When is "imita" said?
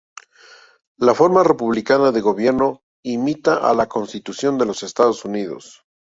3.03-3.57